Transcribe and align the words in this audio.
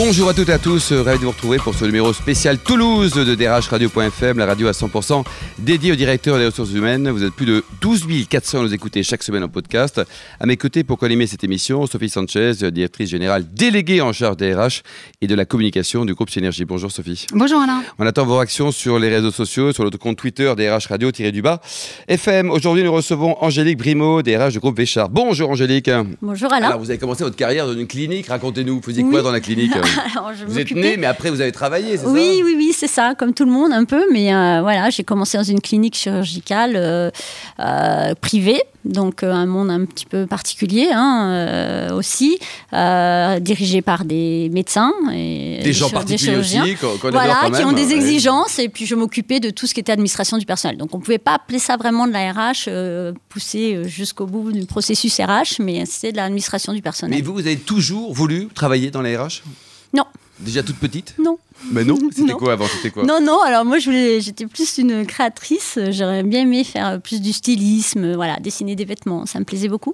Bonjour 0.00 0.28
à 0.28 0.32
toutes 0.32 0.48
et 0.48 0.52
à 0.52 0.60
tous, 0.60 0.92
ravi 0.92 1.18
de 1.18 1.24
vous 1.24 1.32
retrouver 1.32 1.58
pour 1.58 1.74
ce 1.74 1.84
numéro 1.84 2.12
spécial 2.12 2.56
Toulouse 2.56 3.14
de 3.14 3.68
Radio.fm, 3.68 4.38
la 4.38 4.46
radio 4.46 4.68
à 4.68 4.70
100% 4.70 5.24
dédiée 5.58 5.90
au 5.90 5.96
directeur 5.96 6.38
des 6.38 6.46
ressources 6.46 6.70
humaines. 6.70 7.10
Vous 7.10 7.24
êtes 7.24 7.32
plus 7.32 7.46
de 7.46 7.64
12 7.80 8.06
400 8.30 8.60
à 8.60 8.62
nous 8.62 8.72
écouter 8.72 9.02
chaque 9.02 9.24
semaine 9.24 9.42
en 9.42 9.48
podcast. 9.48 10.00
À 10.38 10.46
mes 10.46 10.56
côtés 10.56 10.84
pour 10.84 10.98
co 10.98 11.08
cette 11.26 11.42
émission, 11.42 11.84
Sophie 11.88 12.10
Sanchez, 12.10 12.52
directrice 12.70 13.10
générale 13.10 13.44
déléguée 13.52 14.00
en 14.00 14.12
charge 14.12 14.36
des 14.36 14.54
RH 14.54 14.82
et 15.20 15.26
de 15.26 15.34
la 15.34 15.44
communication 15.44 16.04
du 16.04 16.14
groupe 16.14 16.30
Synergie. 16.30 16.64
Bonjour 16.64 16.92
Sophie. 16.92 17.26
Bonjour 17.32 17.60
Alain. 17.60 17.82
On 17.98 18.06
attend 18.06 18.24
vos 18.24 18.36
réactions 18.36 18.70
sur 18.70 19.00
les 19.00 19.08
réseaux 19.08 19.32
sociaux, 19.32 19.72
sur 19.72 19.82
notre 19.82 19.98
compte 19.98 20.16
Twitter 20.16 20.54
DRH 20.56 20.86
Radio-du-bas. 20.86 21.60
FM, 22.06 22.52
aujourd'hui 22.52 22.84
nous 22.84 22.92
recevons 22.92 23.36
Angélique 23.40 23.78
Brimo, 23.78 24.22
DRH 24.22 24.52
du 24.52 24.60
groupe 24.60 24.76
Véchard. 24.76 25.08
Bonjour 25.08 25.50
Angélique. 25.50 25.90
Bonjour 26.22 26.52
Alain. 26.52 26.68
Alors 26.68 26.78
vous 26.78 26.90
avez 26.90 27.00
commencé 27.00 27.24
votre 27.24 27.34
carrière 27.34 27.66
dans 27.66 27.74
une 27.74 27.88
clinique, 27.88 28.28
racontez-nous, 28.28 28.76
vous 28.76 28.82
faisiez 28.82 29.02
quoi 29.02 29.22
dans 29.22 29.32
la 29.32 29.40
clinique? 29.40 29.72
vous 30.46 30.58
êtes 30.58 30.70
né, 30.72 30.96
mais 30.96 31.06
après 31.06 31.30
vous 31.30 31.40
avez 31.40 31.52
travaillé, 31.52 31.96
c'est 31.96 32.04
ça 32.04 32.10
Oui, 32.10 32.42
oui, 32.44 32.54
oui, 32.56 32.72
c'est 32.74 32.86
ça, 32.86 33.14
comme 33.14 33.34
tout 33.34 33.44
le 33.44 33.50
monde 33.50 33.72
un 33.72 33.84
peu. 33.84 34.04
Mais 34.12 34.34
euh, 34.34 34.60
voilà, 34.62 34.90
j'ai 34.90 35.04
commencé 35.04 35.36
dans 35.38 35.44
une 35.44 35.60
clinique 35.60 35.96
chirurgicale 35.96 36.74
euh, 36.76 37.10
euh, 37.60 38.14
privée 38.20 38.62
donc 38.84 39.22
un 39.22 39.44
monde 39.44 39.70
un 39.70 39.84
petit 39.84 40.06
peu 40.06 40.26
particulier 40.26 40.88
hein, 40.90 41.88
aussi, 41.92 42.38
dirigé 42.72 43.82
par 43.82 44.06
des 44.06 44.48
médecins 44.50 44.94
et 45.12 45.60
des, 45.62 45.74
gens 45.74 45.90
particuliers 45.90 46.36
aussi, 46.36 46.58
voilà, 47.02 47.50
qui 47.54 47.64
ont 47.64 47.72
des 47.72 47.92
exigences. 47.92 48.58
Et 48.58 48.70
puis 48.70 48.86
je 48.86 48.94
m'occupais 48.94 49.40
de 49.40 49.50
tout 49.50 49.66
ce 49.66 49.74
qui 49.74 49.80
était 49.80 49.92
administration 49.92 50.38
du 50.38 50.46
personnel. 50.46 50.78
Donc 50.78 50.94
on 50.94 50.98
ne 50.98 51.02
pouvait 51.02 51.18
pas 51.18 51.34
appeler 51.34 51.58
ça 51.58 51.76
vraiment 51.76 52.06
de 52.06 52.12
la 52.12 52.32
RH, 52.32 52.70
poussé 53.28 53.82
jusqu'au 53.84 54.24
bout 54.24 54.52
du 54.52 54.64
processus 54.64 55.20
RH, 55.20 55.60
mais 55.60 55.84
c'était 55.84 56.12
de 56.12 56.16
l'administration 56.16 56.72
du 56.72 56.80
personnel. 56.80 57.14
Mais 57.14 57.22
vous, 57.22 57.34
vous 57.34 57.46
avez 57.46 57.58
toujours 57.58 58.14
voulu 58.14 58.48
travailler 58.54 58.90
dans 58.90 59.02
la 59.02 59.22
RH 59.22 59.42
non. 59.92 60.04
Déjà 60.38 60.62
toute 60.62 60.78
petite? 60.78 61.14
Non. 61.18 61.38
Mais 61.72 61.84
non, 61.84 61.98
c'était 62.12 62.32
quoi 62.32 62.52
avant 62.52 62.66
C'était 62.66 62.90
quoi 62.90 63.04
Non, 63.04 63.20
non, 63.20 63.40
alors 63.42 63.64
moi 63.64 63.78
j'étais 63.78 64.46
plus 64.46 64.78
une 64.78 65.06
créatrice, 65.06 65.78
j'aurais 65.90 66.22
bien 66.22 66.42
aimé 66.42 66.64
faire 66.64 67.00
plus 67.00 67.20
du 67.20 67.32
stylisme, 67.32 68.14
voilà, 68.14 68.38
dessiner 68.40 68.76
des 68.76 68.84
vêtements, 68.84 69.26
ça 69.26 69.38
me 69.38 69.44
plaisait 69.44 69.68
beaucoup. 69.68 69.92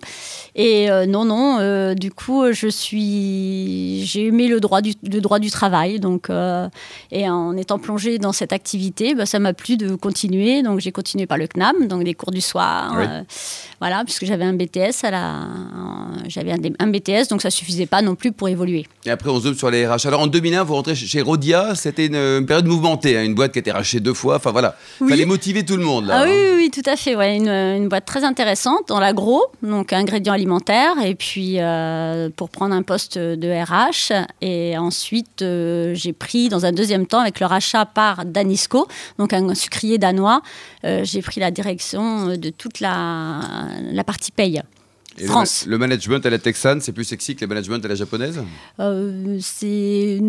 Et 0.55 0.91
euh, 0.91 1.07
non, 1.07 1.25
non, 1.25 1.59
euh, 1.61 1.95
du 1.95 2.11
coup 2.11 2.53
je 2.53 2.69
suis, 2.69 4.05
j'ai 4.05 4.27
aimé 4.27 4.49
le 4.49 4.61
droit 4.61 4.83
du, 4.83 4.95
le 5.03 5.21
droit 5.21 5.39
du 5.39 5.51
travail, 5.51 6.01
donc, 6.01 6.31
euh, 6.31 6.69
et 7.11 7.29
en 7.29 7.57
étant 7.57 7.79
plongée 7.79 8.19
dans 8.19 8.33
cette 8.33 8.53
activité, 8.53 9.15
bah, 9.15 9.27
ça 9.27 9.39
m'a 9.39 9.55
plu 9.55 9.77
de 9.77 9.95
continuer, 9.95 10.63
donc 10.63 10.81
j'ai 10.81 10.93
continué 10.93 11.27
par 11.27 11.39
le 11.39 11.47
CNAM, 11.47 11.89
donc 11.89 12.05
les 12.05 12.15
cours 12.15 12.31
du 12.31 12.41
soir, 12.41 12.95
voilà, 13.81 14.05
puisque 14.05 14.25
j'avais 14.25 14.45
un 14.45 14.55
BTS 14.55 15.05
à 15.05 15.11
la, 15.11 15.49
j'avais 16.29 16.53
un, 16.53 16.87
BTS, 16.87 17.29
donc 17.31 17.43
ça 17.43 17.51
suffisait 17.51 17.87
pas 17.87 18.03
non 18.03 18.15
plus 18.15 18.33
pour 18.33 18.49
évoluer. 18.49 18.87
Et 19.07 19.11
après 19.11 19.31
on 19.31 19.41
zoome 19.41 19.55
sur 19.55 19.71
les 19.71 19.87
RH. 19.87 20.07
Alors 20.07 20.21
en 20.21 20.27
2001, 20.27 20.63
vous 20.63 20.75
rentrez 20.75 20.95
chez 20.95 21.21
Rodia 21.21 21.54
c'était 21.75 22.07
une, 22.07 22.47
période 22.47 22.67
mouvementée, 22.67 23.17
hein, 23.17 23.25
une 23.25 23.35
boîte 23.35 23.53
qui 23.53 23.59
a 23.59 23.61
été 23.61 23.71
rachetée 23.71 24.01
deux 24.01 24.15
fois. 24.15 24.37
Enfin 24.37 24.53
voilà, 24.53 24.77
il 25.01 25.09
fallait 25.09 25.25
motiver 25.25 25.65
tout 25.65 25.77
le 25.77 25.85
monde. 25.85 26.07
Là, 26.07 26.21
ah, 26.21 26.25
oui, 26.25 26.31
hein. 26.31 26.55
oui, 26.57 26.71
tout 26.71 26.89
à 26.89 26.97
fait. 26.97 27.15
Ouais. 27.15 27.37
Une, 27.37 27.89
boîte 27.89 28.05
très 28.07 28.25
intéressante 28.25 28.89
dans 28.89 29.01
l'agro, 29.01 29.43
donc 29.63 29.93
ingrédients 29.93 30.33
alimentaires, 30.33 30.95
et 31.05 31.15
puis 31.15 31.57
euh, 31.59 32.31
pour 32.35 32.51
prendre 32.51 32.75
un 32.75 32.83
poste 32.83 33.19
de 33.19 33.49
RH. 33.49 34.27
Et 34.41 34.77
ensuite, 34.79 35.43
euh, 35.43 35.95
j'ai 35.95 36.13
pris 36.13 36.49
dans 36.49 36.67
un 36.67 36.73
deuxième 36.73 37.07
temps, 37.07 37.21
avec 37.21 37.41
le 37.41 37.47
rachat 37.47 37.85
par 37.85 38.25
Danisco, 38.25 38.87
donc 39.19 39.33
un 39.33 39.55
sucrier 39.55 39.99
danois, 39.99 40.43
euh, 40.85 41.03
j'ai 41.05 41.23
pris 41.23 41.41
la 41.41 41.51
direction 41.51 42.37
de 42.37 42.51
toute 42.51 42.81
la, 42.81 43.41
la 43.93 44.05
partie 44.05 44.33
paye. 44.33 44.63
France. 45.27 45.65
Le, 45.67 45.79
management 45.79 46.25
à 46.27 46.31
la 46.31 46.39
texane, 46.39 46.81
c'est 46.81 46.93
plus 46.93 47.05
sexy 47.05 47.37
que 47.37 47.43
le 47.43 47.49
management 47.49 47.85
à 47.85 47.89
la 47.89 47.95
japonaise? 47.95 48.43
Euh, 48.81 49.39
C'est 49.41 50.21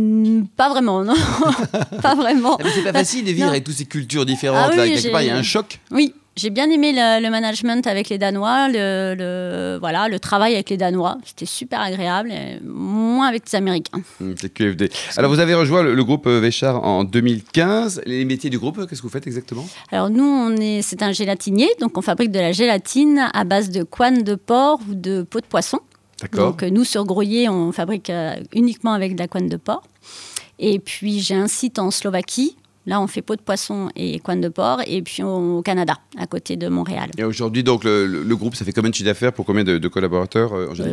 pas 0.55 0.69
vraiment, 0.69 1.03
non. 1.03 1.15
pas 2.01 2.15
vraiment. 2.15 2.57
Ah, 2.63 2.67
c'est 2.73 2.83
pas 2.83 2.93
facile 2.93 3.25
de 3.25 3.31
vivre 3.31 3.49
avec 3.49 3.63
toutes 3.63 3.75
ces 3.75 3.85
cultures 3.85 4.25
différentes. 4.25 4.73
Ah, 4.73 4.83
oui, 4.83 4.95
il 4.95 5.25
y 5.25 5.29
a 5.29 5.37
un 5.37 5.43
choc. 5.43 5.79
Oui, 5.91 6.13
j'ai 6.35 6.49
bien 6.49 6.69
aimé 6.69 6.91
le, 6.93 7.29
management 7.29 7.87
avec 7.87 8.09
les 8.09 8.17
Danois, 8.17 8.67
le, 8.67 9.77
voilà, 9.79 10.09
le 10.09 10.19
travail 10.19 10.53
avec 10.53 10.69
les 10.69 10.75
Danois. 10.75 11.17
C'était 11.23 11.45
super 11.45 11.79
agréable, 11.79 12.31
moins 12.63 13.27
avec 13.27 13.43
les 13.49 13.55
Américains. 13.55 14.01
Hum, 14.19 14.35
c'est 14.39 14.53
QFD. 14.53 14.89
Alors, 15.15 15.31
vous 15.31 15.39
avez 15.39 15.53
rejoint 15.53 15.81
le, 15.81 16.03
groupe 16.03 16.27
Véchard 16.27 16.83
en 16.83 17.05
2015. 17.05 18.01
Les 18.05 18.25
métiers 18.25 18.49
du 18.49 18.59
groupe, 18.59 18.85
qu'est-ce 18.87 19.01
que 19.01 19.07
vous 19.07 19.13
faites 19.13 19.27
exactement? 19.27 19.65
Alors, 19.91 20.09
nous, 20.09 20.25
on 20.25 20.55
est, 20.57 20.81
c'est 20.81 21.01
un 21.03 21.13
gélatinier, 21.13 21.69
donc 21.79 21.97
on 21.97 22.01
fabrique 22.01 22.31
de 22.31 22.39
la 22.39 22.51
gélatine 22.51 23.29
à 23.33 23.43
base 23.45 23.69
de 23.69 23.83
couenne 23.83 24.23
de 24.23 24.35
porc 24.35 24.81
ou 24.89 24.93
de 24.93 25.21
peau 25.23 25.39
de 25.39 25.45
poisson. 25.45 25.79
D'accord. 26.21 26.51
Donc, 26.51 26.63
nous, 26.63 26.83
sur 26.83 27.05
Groyer, 27.05 27.47
on 27.47 27.71
fabrique 27.71 28.09
euh, 28.09 28.35
uniquement 28.53 28.93
avec 28.93 29.15
de 29.15 29.19
la 29.19 29.27
couenne 29.27 29.47
de 29.47 29.57
porc. 29.57 29.83
Et 30.59 30.79
puis, 30.79 31.21
j'ai 31.21 31.35
un 31.35 31.47
site 31.47 31.79
en 31.79 31.91
Slovaquie 31.91 32.57
Là, 32.87 33.01
on 33.01 33.07
fait 33.07 33.23
peau 33.23 33.35
de 33.35 33.41
poisson 33.41 33.89
et 33.95 34.19
coin 34.19 34.35
de 34.35 34.47
porc, 34.47 34.81
et 34.85 35.01
puis 35.01 35.23
au 35.23 35.61
Canada, 35.63 35.97
à 36.17 36.27
côté 36.27 36.55
de 36.55 36.67
Montréal. 36.67 37.09
Et 37.17 37.23
aujourd'hui, 37.23 37.63
donc, 37.63 37.83
le, 37.83 38.35
groupe, 38.35 38.55
ça 38.55 38.63
fait 38.63 38.73
combien 38.73 38.91
de 38.91 38.95
chiffre 38.95 39.07
d'affaires 39.07 39.33
pour 39.33 39.45
combien 39.45 39.63
de, 39.63 39.87
collaborateurs 39.87 40.51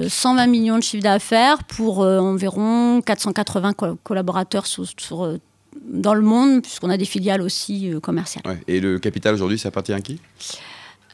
120 0.08 0.42
euh, 0.42 0.50
millions 0.50 0.78
de 0.78 0.82
chiffre 0.82 1.03
d'affaires 1.03 1.64
pour 1.64 2.03
euh, 2.03 2.19
environ 2.19 3.03
480 3.03 3.72
collaborateurs 4.03 4.64
euh, 4.78 5.38
dans 5.86 6.14
le 6.14 6.22
monde, 6.22 6.62
puisqu'on 6.62 6.91
a 6.91 6.97
des 6.97 7.04
filiales 7.04 7.42
aussi 7.42 7.92
commerciales. 8.03 8.44
Et 8.69 8.80
le 8.80 8.98
capital 8.98 9.34
aujourd'hui, 9.34 9.59
ça 9.59 9.69
appartient 9.69 9.92
à 9.92 10.00
qui? 10.00 10.19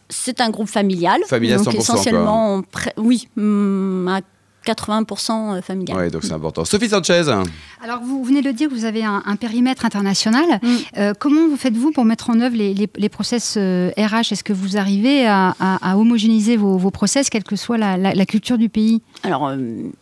C'est 0.08 0.40
un 0.40 0.50
groupe 0.50 0.68
familial. 0.68 1.20
Familial 1.26 1.58
donc 1.62 1.74
100%, 1.74 1.78
essentiellement, 1.78 2.62
oui, 2.96 3.28
mm, 3.36 4.08
à 4.08 4.20
80% 4.66 5.56
euh, 5.56 5.62
familial. 5.62 5.98
Oui, 5.98 6.10
donc 6.10 6.24
c'est 6.24 6.32
important. 6.32 6.64
Sophie 6.64 6.88
Sanchez. 6.88 7.24
Alors, 7.82 8.00
vous 8.02 8.22
venez 8.24 8.42
de 8.42 8.46
le 8.46 8.52
dire, 8.52 8.68
vous 8.70 8.84
avez 8.84 9.04
un, 9.04 9.22
périmètre 9.36 9.84
international. 9.84 10.60
Mm. 10.62 10.68
Euh, 10.98 11.12
comment 11.18 11.56
faites-vous 11.56 11.92
pour 11.92 12.04
mettre 12.04 12.30
en 12.30 12.40
œuvre 12.40 12.56
les, 12.56 12.74
les, 12.74 13.08
process 13.08 13.56
RH 13.56 13.58
euh, 13.58 13.90
Est-ce 13.96 14.44
que 14.44 14.52
vous 14.52 14.76
arrivez 14.76 15.26
à, 15.26 15.54
homogénéiser 15.96 16.56
vos, 16.56 16.76
vos, 16.76 16.90
process, 16.90 17.30
quelle 17.30 17.44
que 17.44 17.56
soit 17.56 17.78
la, 17.78 18.26
culture 18.26 18.58
du 18.58 18.68
pays? 18.68 19.02
Alors, 19.22 19.52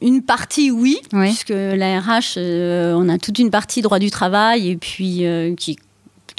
une 0.01 0.23
partie, 0.23 0.71
oui, 0.71 0.99
puisque 1.11 1.51
la 1.51 2.01
RH, 2.01 2.39
on 2.39 3.09
a 3.09 3.19
toute 3.19 3.39
une 3.39 3.51
partie 3.51 3.83
droit 3.83 3.99
du 3.99 4.11
travail 4.11 4.71
et 4.71 4.77
puis 4.77 5.25
qui 5.57 5.73
est 5.73 5.86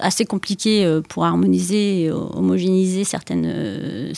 assez 0.02 0.26
compliqué 0.26 1.00
pour 1.10 1.26
harmoniser, 1.26 2.12
homogénéiser 2.12 3.04
certaines 3.04 4.14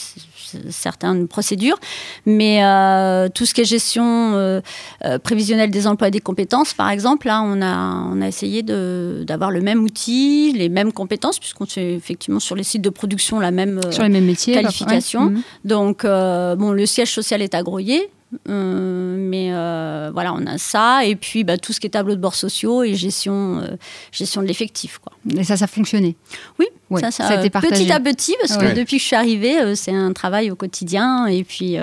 certaines 0.69 1.27
procédures, 1.27 1.77
mais 2.25 2.63
euh, 2.63 3.29
tout 3.29 3.45
ce 3.45 3.53
qui 3.53 3.61
est 3.61 3.65
gestion 3.65 4.33
euh, 4.33 4.61
euh, 5.05 5.19
prévisionnelle 5.19 5.71
des 5.71 5.87
emplois 5.87 6.07
et 6.07 6.11
des 6.11 6.19
compétences, 6.19 6.73
par 6.73 6.89
exemple, 6.89 7.27
là, 7.27 7.41
on 7.43 7.61
a, 7.61 7.75
on 8.11 8.21
a 8.21 8.27
essayé 8.27 8.63
d'avoir 8.63 9.51
le 9.51 9.61
même 9.61 9.83
outil, 9.83 10.53
les 10.53 10.69
mêmes 10.69 10.91
compétences, 10.91 11.39
puisqu'on 11.39 11.65
fait 11.65 11.93
effectivement 11.93 12.39
sur 12.39 12.55
les 12.55 12.63
sites 12.63 12.81
de 12.81 12.89
production 12.89 13.39
la 13.39 13.51
même, 13.51 13.79
sur 13.91 14.03
les 14.03 14.09
mêmes 14.09 14.25
métiers, 14.25 14.53
qualification. 14.53 15.25
Mhm. 15.25 15.41
Donc, 15.65 16.03
bon, 16.03 16.71
le 16.71 16.85
siège 16.85 17.11
social 17.11 17.41
est 17.41 17.55
à 17.55 17.63
Groyer, 17.63 18.09
euh, 18.47 19.15
mais 19.17 19.49
euh, 19.51 20.11
voilà, 20.13 20.33
on 20.33 20.45
a 20.45 20.57
ça. 20.57 21.05
Et 21.05 21.15
puis 21.15 21.43
bah, 21.43 21.57
tout 21.57 21.73
ce 21.73 21.79
qui 21.79 21.87
est 21.87 21.91
tableau 21.91 22.15
de 22.15 22.21
bord 22.21 22.35
sociaux 22.35 22.83
et 22.83 22.93
gestion, 22.93 23.59
euh, 23.59 23.75
gestion 24.11 24.41
de 24.41 24.47
l'effectif. 24.47 24.99
Quoi. 24.99 25.13
Et 25.35 25.43
ça, 25.43 25.57
ça 25.57 25.67
fonctionnait 25.67 26.15
Oui, 26.59 26.67
ça, 26.99 27.11
ça, 27.11 27.37
petit 27.37 27.91
à 27.91 27.99
petit, 27.99 28.35
parce 28.39 28.57
que 28.57 28.75
depuis 28.75 28.97
que 28.97 29.01
je 29.01 29.07
suis 29.07 29.15
arrivée, 29.15 29.75
c'est 29.75 29.93
un 29.93 30.13
travail 30.13 30.51
au 30.51 30.55
quotidien. 30.55 31.25
Et 31.25 31.43
puis 31.43 31.77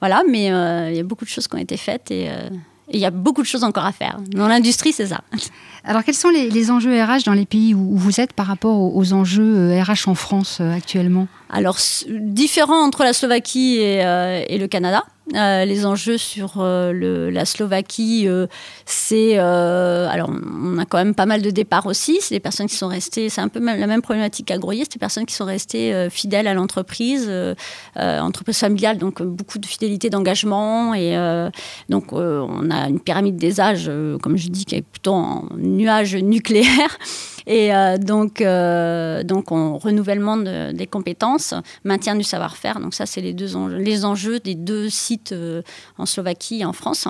voilà, 0.00 0.22
mais 0.28 0.46
il 0.90 0.96
y 0.96 1.00
a 1.00 1.04
beaucoup 1.04 1.24
de 1.24 1.30
choses 1.30 1.46
qui 1.46 1.54
ont 1.54 1.60
été 1.60 1.76
faites 1.76 2.10
et 2.10 2.30
il 2.90 3.00
y 3.00 3.06
a 3.06 3.10
beaucoup 3.10 3.42
de 3.42 3.46
choses 3.46 3.64
encore 3.64 3.86
à 3.86 3.92
faire. 3.92 4.18
Dans 4.34 4.48
l'industrie, 4.48 4.92
c'est 4.92 5.06
ça. 5.06 5.22
Alors, 5.84 6.04
quels 6.04 6.14
sont 6.14 6.28
les, 6.28 6.70
enjeux 6.70 7.02
RH 7.02 7.24
dans 7.24 7.32
les 7.32 7.46
pays 7.46 7.74
où, 7.74 7.96
vous 7.96 8.20
êtes 8.20 8.32
par 8.34 8.46
rapport 8.46 8.94
aux, 8.94 9.12
enjeux 9.12 9.80
RH 9.80 10.08
en 10.08 10.14
France 10.14 10.60
actuellement? 10.60 11.26
Alors, 11.50 11.78
différents 12.08 12.84
entre 12.84 13.02
la 13.02 13.12
Slovaquie 13.12 13.78
et 13.78 14.58
le 14.58 14.66
Canada. 14.66 15.04
Euh, 15.36 15.64
les 15.64 15.86
enjeux 15.86 16.18
sur 16.18 16.54
euh, 16.58 17.30
la 17.30 17.44
Slovaquie, 17.44 18.24
euh, 18.26 18.48
c'est 18.86 19.38
alors 19.38 20.30
on 20.30 20.78
a 20.78 20.84
quand 20.84 20.98
même 20.98 21.14
pas 21.14 21.26
mal 21.26 21.42
de 21.42 21.50
départs 21.50 21.86
aussi. 21.86 22.18
C'est 22.20 22.34
des 22.34 22.40
personnes 22.40 22.66
qui 22.66 22.74
sont 22.74 22.88
restées, 22.88 23.28
c'est 23.28 23.40
un 23.40 23.48
peu 23.48 23.64
la 23.64 23.86
même 23.86 24.02
problématique 24.02 24.46
qu'à 24.46 24.58
Groyer, 24.58 24.82
c'est 24.84 24.94
des 24.94 24.98
personnes 24.98 25.26
qui 25.26 25.34
sont 25.34 25.44
restées 25.44 26.08
fidèles 26.10 26.48
à 26.48 26.54
l'entreprise, 26.54 27.30
entreprise 27.96 28.58
familiale, 28.58 28.98
donc 28.98 29.22
beaucoup 29.22 29.58
de 29.58 29.66
fidélité, 29.66 30.10
d'engagement 30.10 30.92
et 30.94 31.16
donc 31.88 32.12
on 32.12 32.70
a 32.70 32.88
une 32.88 33.00
pyramide 33.00 33.36
des 33.36 33.60
âges, 33.60 33.90
comme 34.22 34.36
je 34.36 34.48
dis, 34.48 34.64
qui 34.64 34.74
est 34.74 34.82
plutôt 34.82 35.12
en 35.12 35.48
nuage 35.56 36.16
nucléaire. 36.16 36.98
Et 37.46 37.70
donc, 37.98 38.42
donc 38.42 39.52
on, 39.52 39.78
renouvellement 39.78 40.36
des 40.36 40.86
compétences, 40.86 41.54
maintien 41.84 42.14
du 42.14 42.24
savoir-faire. 42.24 42.80
Donc 42.80 42.94
ça, 42.94 43.06
c'est 43.06 43.20
les 43.20 43.32
deux 43.32 43.56
enjeux, 43.56 43.76
les 43.76 44.04
enjeux 44.04 44.40
des 44.40 44.54
deux 44.54 44.88
sites 44.88 45.32
euh, 45.32 45.62
en 45.98 46.06
Slovaquie 46.06 46.60
et 46.60 46.64
en 46.64 46.72
France. 46.72 47.08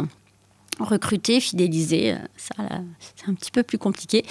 Recruter, 0.85 1.41
fidéliser, 1.41 2.15
ça 2.37 2.55
c'est 3.17 3.31
un 3.31 3.35
petit 3.35 3.51
peu 3.51 3.63
plus 3.63 3.79
compliqué. 3.79 4.25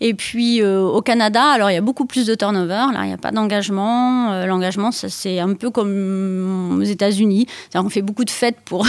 Et 0.00 0.14
puis 0.14 0.62
au 0.62 1.00
Canada, 1.02 1.42
alors 1.44 1.70
il 1.70 1.74
y 1.74 1.78
a 1.78 1.82
beaucoup 1.82 2.06
plus 2.06 2.26
de 2.26 2.34
turnover, 2.34 2.86
là 2.92 3.00
il 3.02 3.08
n'y 3.08 3.12
a 3.12 3.18
pas 3.18 3.30
d'engagement. 3.30 4.44
L'engagement, 4.46 4.90
c'est 4.92 5.38
un 5.38 5.54
peu 5.54 5.70
comme 5.70 6.78
aux 6.80 6.84
États-Unis, 6.84 7.46
on 7.74 7.88
fait 7.88 8.02
beaucoup 8.02 8.24
de 8.24 8.30
fêtes 8.30 8.58
pour 8.64 8.86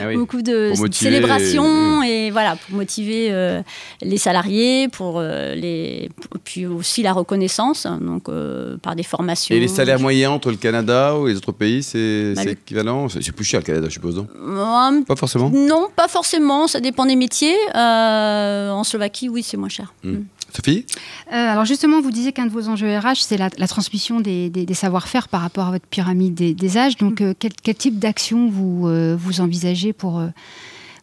ah 0.00 0.12
beaucoup 0.14 0.42
de 0.42 0.72
célébrations 0.92 2.02
et... 2.02 2.30
voilà 2.30 2.56
pour 2.56 2.76
motiver 2.76 3.62
les 4.02 4.18
salariés, 4.18 4.88
pour 4.88 5.20
les 5.20 6.10
puis 6.44 6.66
aussi 6.66 7.02
la 7.02 7.12
reconnaissance, 7.12 7.86
donc 7.86 8.28
par 8.82 8.96
des 8.96 9.02
formations. 9.02 9.54
Et 9.54 9.60
les 9.60 9.68
salaires 9.68 10.00
moyens 10.00 10.32
entre 10.32 10.50
le 10.50 10.56
Canada 10.56 11.16
ou 11.16 11.26
les 11.26 11.36
autres 11.36 11.52
pays, 11.52 11.82
c'est 11.82 12.34
bah, 12.34 12.44
équivalent? 12.44 13.08
C'est 13.08 13.32
plus 13.32 13.44
cher 13.44 13.60
le 13.60 13.64
Canada, 13.64 13.86
je 13.88 13.94
suppose. 13.94 14.24
Non? 14.40 15.02
Pas 15.04 15.16
forcément? 15.16 15.50
Non, 15.50 15.88
pas 15.94 16.08
forcément 16.08 16.59
ça 16.66 16.80
dépend 16.80 17.06
des 17.06 17.16
métiers. 17.16 17.56
Euh, 17.74 18.70
en 18.70 18.84
Slovaquie, 18.84 19.28
oui, 19.28 19.42
c'est 19.42 19.56
moins 19.56 19.68
cher. 19.68 19.92
Hmm. 20.04 20.10
Hmm. 20.10 20.24
Sophie 20.54 20.84
euh, 21.32 21.34
Alors 21.34 21.64
justement, 21.64 22.00
vous 22.00 22.10
disiez 22.10 22.32
qu'un 22.32 22.46
de 22.46 22.50
vos 22.50 22.68
enjeux 22.68 22.98
RH, 22.98 23.22
c'est 23.22 23.36
la, 23.36 23.50
transmission 23.50 24.20
des, 24.20 24.66
savoir-faire 24.74 25.28
par 25.28 25.42
rapport 25.42 25.68
à 25.68 25.70
votre 25.70 25.86
pyramide 25.86 26.34
des, 26.34 26.76
âges. 26.76 26.96
Donc, 26.96 27.20
hmm. 27.20 27.24
euh, 27.24 27.34
quel, 27.38 27.52
quel, 27.62 27.74
type 27.74 27.98
d'action 27.98 28.48
vous, 28.48 28.88
vous 29.16 29.40
envisagez 29.40 29.92
pour 29.92 30.22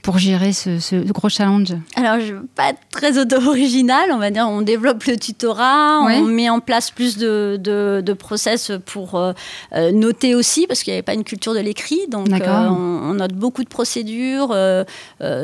pour 0.02 0.18
gérer 0.18 0.54
ce, 0.54 0.96
gros 1.12 1.30
challenge 1.30 1.74
Alors, 1.96 2.20
je 2.20 2.34
ne 2.34 2.40
veux 2.40 2.48
pas 2.56 2.70
être 2.70 2.80
très 2.92 3.18
auto-original, 3.18 4.10
on 4.12 4.18
va 4.18 4.32
dire, 4.32 4.48
on 4.50 4.62
développe 4.62 5.04
le 5.04 5.18
tutorat, 5.18 6.00
on 6.02 6.26
met 6.26 6.50
en 6.50 6.60
place 6.60 6.92
plus 6.92 7.18
de, 7.18 7.60
de, 7.62 8.14
process 8.14 8.72
pour 8.86 9.16
euh, 9.16 9.34
euh, 9.74 9.92
noter 9.92 10.34
aussi, 10.36 10.66
parce 10.68 10.84
qu'il 10.84 10.92
n'y 10.92 10.98
avait 10.98 11.04
pas 11.04 11.14
une 11.14 11.24
culture 11.24 11.54
de 11.54 11.60
l'écrit, 11.60 12.00
donc 12.10 12.30
euh, 12.32 12.68
on, 12.70 13.14
note 13.14 13.34
beaucoup 13.34 13.64
de 13.64 13.70
procédures 13.70 14.56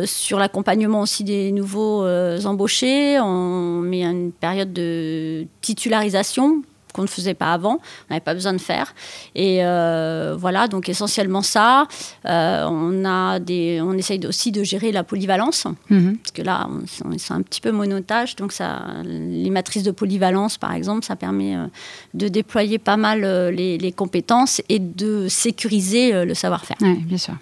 sur 0.05 0.39
l'accompagnement 0.39 1.01
aussi 1.01 1.23
des 1.23 1.51
nouveaux 1.51 2.05
embauchés, 2.45 3.19
on 3.19 3.79
met 3.79 4.03
une 4.03 4.31
période 4.31 4.73
de 4.73 5.45
titularisation 5.61 6.61
qu'on 6.94 7.01
ne 7.01 7.07
faisait 7.07 7.34
pas 7.34 7.51
avant, 7.51 7.80
on 8.10 8.13
n'avait 8.13 8.22
pas 8.22 8.34
besoin 8.34 8.54
de 8.54 8.60
faire. 8.60 8.94
Et 9.36 9.66
euh, 9.66 10.36
voilà, 10.38 10.68
donc 10.68 10.88
essentiellement 10.88 11.42
ça. 11.42 11.88
Euh, 12.25 12.66
on, 12.69 13.04
a 13.04 13.40
des, 13.40 13.81
on 13.81 13.94
essaye 13.94 14.25
aussi 14.25 14.51
de 14.51 14.63
gérer 14.63 14.92
la 14.92 15.04
polyvalence, 15.04 15.66
mhm. 15.90 16.18
parce 16.18 16.31
que 16.31 16.42
là, 16.42 16.69
on, 16.69 17.18
c'est 17.18 17.34
un 17.34 17.42
petit 17.42 17.60
peu 17.60 17.72
monotage. 17.72 18.36
Donc 18.36 18.54
ça, 18.54 18.84
les 19.04 19.50
matrices 19.50 19.84
de 19.84 19.92
polyvalence, 19.92 20.57
par 20.57 20.74
exemple, 20.74 21.04
ça 21.04 21.16
permet 21.16 21.57
euh, 21.57 21.66
de 22.13 22.28
déployer 22.28 22.78
pas 22.78 22.98
mal 22.98 23.22
les, 23.50 23.94
compétences 23.96 24.62
et 24.69 24.80
de 24.80 25.28
sécuriser 25.28 26.25
le 26.25 26.34
savoir-faire. 26.34 26.78
Oui, 26.81 26.96
bien 26.96 27.18
sûr. 27.18 27.36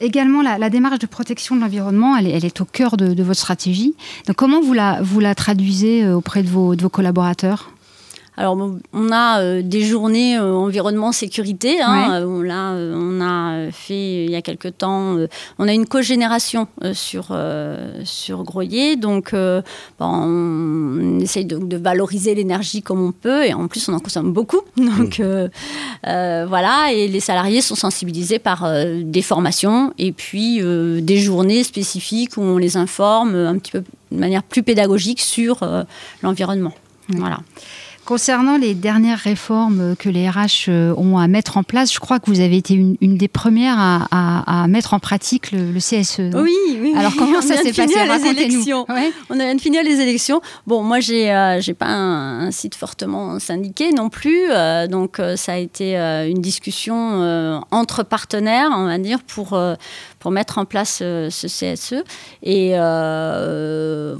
également, 0.00 0.42
la, 0.42 0.70
démarche 0.70 0.98
de 0.98 1.06
protection 1.06 1.56
de 1.56 1.60
l'environnement, 1.60 2.16
elle, 2.16 2.26
elle, 2.26 2.44
est 2.44 2.60
au 2.60 2.64
cœur 2.64 2.96
de, 2.96 3.22
votre 3.22 3.38
stratégie. 3.38 3.94
Donc, 4.26 4.36
comment 4.36 4.60
vous 4.60 4.72
la, 4.72 5.00
vous 5.02 5.20
la 5.20 5.34
traduisez 5.34 6.08
auprès 6.08 6.42
de 6.42 6.48
vos, 6.48 6.74
de 6.74 6.82
vos 6.82 6.88
collaborateurs? 6.88 7.70
Alors, 8.40 8.56
on 8.94 9.12
a 9.12 9.42
euh, 9.42 9.60
des 9.62 9.82
journées 9.82 10.38
euh, 10.38 10.54
environnement 10.54 11.12
sécurité. 11.12 11.82
Hein, 11.82 12.22
euh, 12.22 12.42
là, 12.42 12.72
on 12.72 13.20
a 13.20 13.70
fait 13.70 14.24
il 14.24 14.30
y 14.30 14.34
a 14.34 14.40
quelque 14.40 14.68
temps, 14.68 15.18
on 15.58 15.68
a 15.68 15.72
une 15.74 15.84
cogénération 15.84 16.66
sur 16.94 17.36
sur 18.04 18.42
Groyer, 18.44 18.96
donc 18.96 19.34
on 19.98 21.20
essaye 21.20 21.44
de, 21.44 21.76
valoriser 21.76 22.34
l'énergie 22.34 22.80
comme 22.80 23.02
on 23.02 23.12
peut, 23.12 23.44
et 23.44 23.52
en 23.52 23.68
plus 23.68 23.86
on 23.90 23.92
en 23.92 24.00
consomme 24.00 24.32
beaucoup. 24.32 24.62
Donc 24.76 25.18
mmh. 25.18 26.46
voilà, 26.46 26.92
et 26.92 27.08
les 27.08 27.20
salariés 27.20 27.60
sont 27.60 27.74
sensibilisés 27.74 28.38
par 28.38 28.66
des 29.02 29.22
formations 29.22 29.92
et 29.98 30.12
puis 30.12 30.62
des 30.62 31.18
journées 31.18 31.62
spécifiques 31.62 32.38
où 32.38 32.40
on 32.40 32.56
les 32.56 32.78
informe 32.78 33.34
un 33.34 33.58
petit 33.58 33.72
peu 33.72 33.84
de 34.12 34.18
manière 34.18 34.42
plus 34.42 34.62
pédagogique 34.62 35.20
sur 35.20 35.60
l'environnement. 36.22 36.72
Voilà. 37.08 37.40
Concernant 38.10 38.56
les 38.56 38.74
dernières 38.74 39.20
réformes 39.20 39.94
que 39.96 40.08
les 40.08 40.28
RH 40.28 40.66
euh, 40.66 40.92
ont 40.96 41.16
à 41.16 41.28
mettre 41.28 41.58
en 41.58 41.62
place, 41.62 41.94
je 41.94 42.00
crois 42.00 42.18
que 42.18 42.28
vous 42.28 42.40
avez 42.40 42.56
été 42.56 42.74
une, 42.74 42.96
des 42.98 43.28
premières 43.28 43.76
à, 43.78 44.66
mettre 44.66 44.94
en 44.94 44.98
pratique 44.98 45.52
le, 45.52 45.78
CSE. 45.78 46.34
oui, 46.34 46.52
oui. 46.80 46.92
Alors 46.96 47.14
comment 47.14 47.40
ça 47.40 47.56
s'est 47.58 47.72
passé 47.72 47.94
les 47.94 48.30
élections. 48.30 48.84
On 49.30 49.38
a 49.38 49.54
de 49.54 49.60
finir 49.60 49.84
les 49.84 50.00
élections. 50.00 50.40
Bon, 50.66 50.82
moi 50.82 50.98
j'ai 50.98 51.30
euh, 51.30 51.60
j'ai 51.60 51.72
pas 51.72 51.86
un, 51.86 52.50
site 52.50 52.74
fortement 52.74 53.38
syndiqué 53.38 53.92
non 53.92 54.08
plus, 54.08 54.50
euh, 54.50 54.88
donc 54.88 55.22
ça 55.36 55.52
a 55.52 55.58
été 55.58 55.94
une 55.96 56.40
discussion 56.40 57.62
entre 57.70 58.02
partenaires, 58.02 58.70
on 58.74 58.86
va 58.86 58.98
dire, 58.98 59.20
pour 59.22 59.56
pour 60.18 60.30
mettre 60.32 60.58
en 60.58 60.64
place 60.64 60.96
ce 60.98 61.46
CSE. 61.46 62.02
Et 62.42 62.70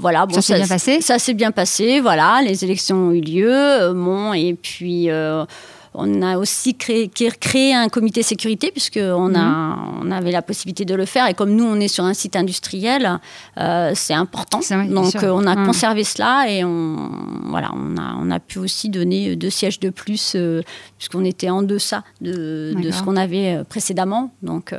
voilà, 0.01 0.25
bon, 0.25 0.33
ça 0.33 0.41
s'est 0.41 0.55
bien 0.55 0.67
passé? 0.67 0.99
Ça 1.01 1.19
s'est 1.19 1.35
bien 1.35 1.51
passé. 1.51 2.01
Voilà, 2.01 2.41
les 2.43 2.63
élections 2.63 2.97
ont 2.97 3.11
eu 3.11 3.21
lieu. 3.21 3.93
Bon, 3.93 4.33
et 4.33 4.55
puis 4.55 5.11
euh, 5.11 5.45
on 5.93 6.23
a 6.23 6.37
aussi 6.37 6.75
créé, 6.75 7.07
créé, 7.07 7.75
un 7.75 7.87
comité 7.87 8.23
sécurité 8.23 8.71
puisqu'on 8.71 9.35
a, 9.35 9.75
mhm. 9.75 9.99
on 10.01 10.11
avait 10.11 10.31
la 10.31 10.41
possibilité 10.41 10.85
de 10.85 10.95
le 10.95 11.05
faire. 11.05 11.27
Et 11.27 11.35
comme 11.35 11.51
nous, 11.51 11.65
on 11.65 11.79
est 11.79 11.87
sur 11.87 12.03
un 12.03 12.15
site 12.15 12.35
industriel, 12.35 13.19
euh, 13.59 13.91
c'est 13.93 14.15
important. 14.15 14.61
Donc, 14.89 15.15
euh, 15.15 15.29
on 15.29 15.45
a 15.45 15.55
mhm. 15.55 15.67
conservé 15.67 16.03
cela 16.03 16.49
et 16.49 16.63
on, 16.63 17.11
voilà, 17.45 17.69
on, 17.75 17.95
a, 17.97 18.15
on 18.19 18.31
a 18.31 18.39
pu 18.39 18.57
aussi 18.57 18.89
donner 18.89 19.35
deux 19.35 19.51
sièges 19.51 19.79
de 19.79 19.91
plus 19.91 20.35
puisqu'on 20.97 21.25
était 21.25 21.51
en 21.51 21.61
deçà 21.61 22.03
de, 22.21 22.73
de 22.81 22.89
ce 22.89 23.03
qu'on 23.03 23.17
avait 23.17 23.63
précédemment. 23.69 24.33
Donc, 24.41 24.73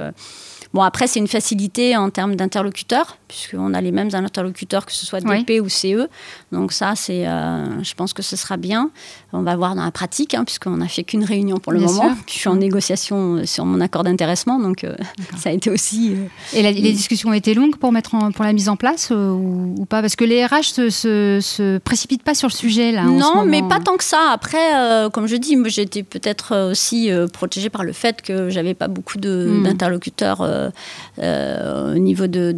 Bon, 0.74 0.80
après, 0.80 1.06
c'est 1.06 1.18
une 1.18 1.28
facilité 1.28 1.96
en 1.96 2.08
termes 2.08 2.34
d'interlocuteurs, 2.34 3.18
puisqu'on 3.28 3.74
a 3.74 3.80
les 3.82 3.92
mêmes 3.92 4.08
interlocuteurs, 4.14 4.86
que 4.86 4.92
ce 4.92 5.04
soit 5.04 5.20
DP 5.20 5.60
ou 5.62 5.68
CE. 5.68 6.08
Donc 6.50 6.72
ça, 6.72 6.94
c'est, 6.96 7.26
euh, 7.26 7.82
je 7.82 7.94
pense 7.94 8.14
que 8.14 8.22
ce 8.22 8.36
sera 8.36 8.56
bien. 8.56 8.90
On 9.34 9.42
va 9.42 9.54
voir 9.54 9.74
dans 9.74 9.84
la 9.84 9.90
pratique, 9.90 10.34
hein, 10.34 10.44
puisqu'on 10.44 10.78
n'a 10.78 10.88
fait 10.88 11.04
qu'une 11.04 11.24
réunion 11.24 11.58
pour 11.58 11.72
le 11.72 11.80
moment. 11.80 12.14
je 12.26 12.32
suis 12.32 12.48
en 12.48 12.56
négociation 12.56 13.36
euh, 13.36 13.46
sur 13.46 13.66
mon 13.66 13.80
accord 13.82 14.02
d'intéressement, 14.02 14.58
donc 14.58 14.84
euh, 14.84 14.94
ça 15.36 15.50
a 15.50 15.52
été 15.52 15.68
aussi... 15.68 16.16
Et 16.54 16.62
les 16.62 16.92
discussions 16.92 17.30
ont 17.30 17.34
été 17.34 17.52
longues 17.52 17.76
pour, 17.76 17.92
mettre 17.92 18.10
pour 18.32 18.44
la 18.44 18.52
mise 18.54 18.70
en 18.70 18.76
place 18.76 19.10
ou, 19.10 19.86
pas? 19.88 20.00
Parce 20.00 20.16
que 20.16 20.24
les 20.24 20.44
RH 20.44 20.62
se, 20.62 20.90
se, 20.90 21.38
se, 21.42 21.78
précipitent 21.78 22.22
pas 22.22 22.34
sur 22.34 22.48
le 22.48 22.54
sujet, 22.54 22.92
là. 22.92 23.04
Non, 23.04 23.44
mais 23.44 23.62
pas 23.62 23.80
tant 23.80 23.96
que 23.96 24.04
ça. 24.04 24.30
Après, 24.32 25.10
comme 25.12 25.26
je 25.26 25.36
dis, 25.36 25.56
j'étais 25.66 26.02
peut-être 26.02 26.70
aussi 26.70 27.10
protégée 27.32 27.68
par 27.68 27.84
le 27.84 27.92
fait 27.92 28.22
que 28.22 28.48
j'avais 28.48 28.74
pas 28.74 28.88
beaucoup 28.88 29.18
hmm. 29.18 29.64
d'interlocuteurs 29.64 30.42
euh, 30.62 30.70
euh, 31.18 31.94
au 31.94 31.98
niveau 31.98 32.26
de, 32.26 32.52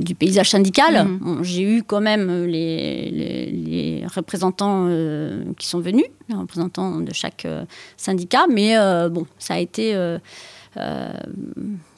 du 0.00 0.14
paysage 0.14 0.50
syndical. 0.50 1.06
Mhm. 1.06 1.42
j'ai 1.42 1.62
eu 1.62 1.82
quand 1.82 2.00
même 2.00 2.44
les, 2.44 4.04
représentants 4.14 4.86
euh, 4.88 5.44
qui 5.58 5.66
sont 5.66 5.80
venus, 5.80 6.06
les 6.28 6.36
représentants 6.36 7.00
de 7.00 7.12
chaque 7.12 7.46
syndicat, 7.96 8.46
mais 8.50 8.76
bon, 9.10 9.26
ça 9.38 9.54
a 9.54 9.58
été 9.58 9.94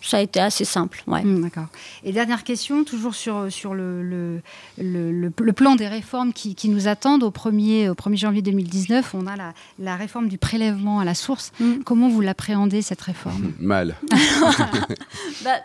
ça 0.03 0.19
a 0.19 0.21
été 0.21 0.41
assez 0.41 0.65
simple. 0.65 1.03
Ouais. 1.07 1.23
Hmm, 1.23 1.43
d'accord. 1.43 1.67
Et 2.05 2.13
dernière 2.13 2.45
question, 2.45 2.85
toujours 2.85 3.15
sur, 3.15 3.51
sur 3.51 3.75
le, 3.75 4.03
le, 4.03 4.41
le, 4.79 5.53
plan 5.53 5.77
des 5.77 5.89
réformes 5.89 6.33
qui, 6.33 6.55
qui, 6.55 6.69
nous 6.69 6.89
attendent. 6.89 7.23
Au 7.23 7.31
1er, 7.31 7.89
au 7.89 7.95
1er 7.95 8.17
janvier 8.17 8.43
2019, 8.43 9.15
on 9.15 9.27
a 9.27 9.37
la, 9.37 9.53
la 9.79 9.97
réforme 9.97 10.29
du 10.29 10.39
prélèvement 10.39 11.01
à 11.01 11.05
la 11.05 11.15
source. 11.15 11.53
Hmm. 11.61 11.83
Comment 11.85 12.09
vous 12.09 12.21
l'appréhendez, 12.21 12.83
cette 12.83 13.01
réforme? 13.01 13.53
Mal. 13.59 13.97
bah, 15.45 15.59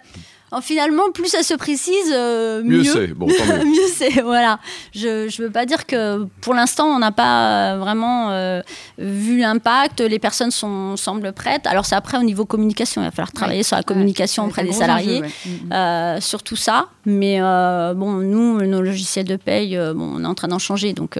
finalement, 0.61 1.11
plus 1.11 1.27
ça 1.27 1.43
se 1.43 1.53
précise, 1.53 2.11
euh, 2.11 2.63
mieux, 2.63 2.83
c'est. 2.83 3.07
Bon, 3.07 3.27
mieux 3.65 3.87
c'est, 3.93 4.21
voilà. 4.21 4.59
Je 4.93 5.25
ne 5.25 5.43
veux 5.43 5.51
pas 5.51 5.65
dire 5.65 5.85
que 5.85 6.25
pour 6.41 6.53
l'instant, 6.53 6.87
on 6.87 6.99
n'a 6.99 7.11
pas 7.11 7.77
vraiment 7.77 8.31
euh, 8.31 8.61
vu 8.97 9.39
l'impact. 9.39 10.01
Les 10.01 10.19
personnes 10.19 10.51
sont, 10.51 10.97
semblent 10.97 11.33
prêtes. 11.33 11.65
Alors, 11.67 11.85
c'est 11.85 11.95
après 11.95 12.17
au 12.17 12.23
niveau 12.23 12.45
communication. 12.45 13.01
Il 13.01 13.05
va 13.05 13.11
falloir 13.11 13.31
travailler 13.31 13.63
sur 13.63 13.75
la 13.75 13.83
communication 13.83 14.45
auprès 14.45 14.63
des 14.63 14.71
salariés, 14.71 15.23
euh, 15.71 16.19
sur 16.19 16.43
tout 16.43 16.55
ça. 16.55 16.87
Mais 17.05 17.39
bon, 17.39 18.13
nous, 18.13 18.61
nos 18.61 18.81
logiciels 18.81 19.25
de 19.25 19.35
paye, 19.35 19.77
bon, 19.95 20.15
on 20.15 20.23
est 20.23 20.27
en 20.27 20.35
train 20.35 20.47
d'en 20.47 20.59
changer. 20.59 20.93
Donc, 20.93 21.17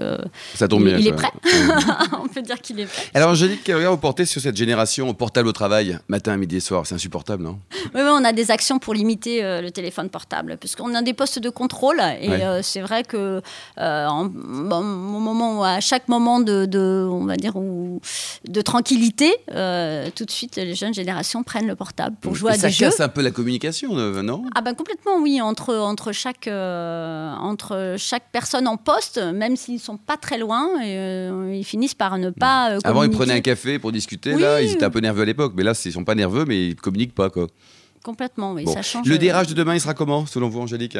ça 0.54 0.68
tombe 0.68 0.86
il, 0.86 1.00
il 1.00 1.08
est 1.08 1.12
prêt. 1.12 1.30
on 2.22 2.28
peut 2.28 2.42
dire 2.42 2.60
qu'il 2.60 2.80
est 2.80 2.86
prêt. 2.86 3.04
Alors, 3.14 3.30
Angélique, 3.30 3.60
quel 3.64 3.76
regard 3.76 3.92
vous 3.92 3.98
portez 3.98 4.24
sur 4.24 4.40
cette 4.40 4.56
génération 4.56 5.12
portable 5.14 5.48
au 5.48 5.52
travail, 5.52 5.98
matin, 6.08 6.36
midi 6.36 6.56
et 6.56 6.60
soir? 6.60 6.86
C'est 6.86 6.94
insupportable, 6.94 7.42
non? 7.42 7.58
Oui, 7.94 8.00
on 8.04 8.24
a 8.24 8.32
des 8.32 8.50
actions 8.50 8.78
pour 8.78 8.94
limiter 8.94 9.23
euh, 9.26 9.60
le 9.60 9.70
téléphone 9.70 10.08
portable, 10.08 10.56
puisqu'on 10.58 10.94
a 10.94 11.02
des 11.02 11.14
postes 11.14 11.38
de 11.38 11.50
contrôle 11.50 12.00
et 12.20 12.30
euh, 12.30 12.60
c'est 12.62 12.80
vrai 12.80 13.02
que 13.02 13.40
euh, 13.78 14.08
au 14.08 14.28
moment 14.82 15.64
à 15.64 15.80
chaque 15.80 16.08
moment 16.08 16.40
de, 16.40 17.08
on 17.10 17.24
va 17.24 17.36
dire, 17.36 17.54
de 17.54 18.60
tranquillité, 18.60 19.32
tout 19.48 20.24
de 20.24 20.30
suite 20.30 20.56
les 20.56 20.74
jeunes 20.74 20.94
générations 20.94 21.42
prennent 21.42 21.66
le 21.66 21.76
portable 21.76 22.16
pour 22.20 22.34
jouer 22.34 22.52
à 22.52 22.56
des 22.56 22.70
jeux. 22.70 22.86
Ça 22.86 22.90
casse 22.90 23.00
un 23.00 23.08
peu 23.08 23.22
la 23.22 23.30
communication, 23.30 23.94
non 23.94 24.44
Ah 24.54 24.60
ben 24.60 24.74
complètement 24.74 25.18
oui, 25.20 25.40
entre 25.40 25.74
entre 25.74 26.12
chaque 26.12 26.48
entre 26.48 27.96
chaque 27.98 28.24
personne 28.32 28.68
en 28.68 28.76
poste, 28.76 29.18
même 29.18 29.56
s'ils 29.56 29.80
sont 29.80 29.96
pas 29.96 30.16
très 30.16 30.38
loin, 30.38 30.68
ils 30.82 31.64
finissent 31.64 31.94
par 31.94 32.18
ne 32.18 32.30
pas. 32.30 32.78
Avant 32.84 33.02
ils 33.02 33.10
prenaient 33.10 33.34
un 33.34 33.40
café 33.40 33.78
pour 33.78 33.92
discuter, 33.92 34.34
là 34.34 34.62
ils 34.62 34.72
étaient 34.72 34.84
un 34.84 34.90
peu 34.90 35.00
nerveux 35.00 35.22
à 35.22 35.26
l'époque, 35.26 35.52
mais 35.56 35.62
là 35.62 35.72
ils 35.84 35.92
sont 35.92 36.04
pas 36.04 36.14
nerveux, 36.14 36.44
mais 36.44 36.68
ils 36.68 36.76
communiquent 36.76 37.14
pas 37.14 37.30
quoi. 37.30 37.46
Complètement, 38.04 38.52
oui, 38.52 38.64
Bon. 38.64 38.72
ça 38.74 38.82
change. 38.82 39.06
Le 39.08 39.14
euh, 39.16 39.18
DRH 39.18 39.48
de 39.48 39.54
demain, 39.54 39.74
il 39.74 39.80
sera 39.80 39.94
comment, 39.94 40.26
selon 40.26 40.48
vous, 40.48 40.60
Angélique? 40.60 40.96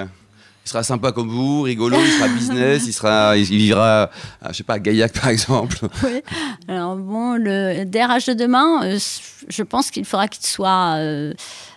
Il 0.67 0.71
sera 0.71 0.83
sympa 0.83 1.13
comme 1.13 1.29
vous, 1.29 1.61
rigolo, 1.61 1.99
il 2.03 2.11
sera 2.11 2.27
business, 2.35 2.85
il, 2.87 2.95
sera, 2.95 3.37
il 3.37 3.45
vivra, 3.45 4.11
à, 4.41 4.51
je 4.53 4.57
sais 4.57 4.63
pas, 4.65 4.75
à 4.75 4.79
Gaillac 4.79 5.13
par 5.13 5.29
exemple. 5.29 5.77
Oui. 6.03 6.23
Alors 6.67 6.97
bon, 6.97 7.35
le 7.35 7.85
DRH 7.85 8.25
de 8.29 8.33
demain, 8.33 8.83
euh, 8.85 8.99
je 9.49 9.63
pense 9.63 9.91
qu'il 9.91 10.07
faudra 10.07 10.27
qu'il 10.27 10.47
soit 10.47 10.95
euh, 10.97 11.35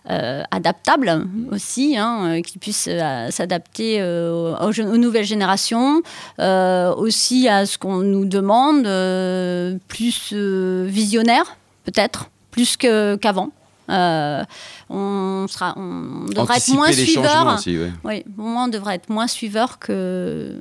euh, 0.09 0.41
adaptable 0.51 1.27
aussi, 1.51 1.97
hein, 1.97 2.37
euh, 2.37 2.41
qu'il 2.41 2.61
puisse 2.61 2.87
euh, 2.89 3.29
s'adapter 3.29 3.97
euh, 3.99 4.55
aux, 4.61 4.97
nouvelles 4.97 5.25
générations, 5.25 6.01
euh, 6.39 6.93
aussi 6.95 7.49
à 7.49 7.65
ce 7.65 7.77
qu'on 7.77 7.97
nous 7.97 8.23
demande, 8.23 8.87
euh, 8.87 9.77
plus 9.89 10.29
euh, 10.31 10.85
visionnaire 10.89 11.57
peut-être, 11.83 12.29
plus 12.51 12.77
que- 12.77 13.17
qu'avant. 13.17 13.49
Euh, 13.89 14.43
on, 14.89 15.45
sera, 15.47 15.73
on 15.77 16.25
devrait 16.25 16.57
être 16.57 16.73
moins 16.73 16.91
suiveur. 16.91 17.55
aussi, 17.55 17.77
ouais. 17.77 17.91
Oui, 18.03 18.25
on 18.37 18.67
devrait 18.67 18.95
être 18.95 19.09
moins 19.09 19.27
suiveur 19.27 19.79
que, 19.79 20.59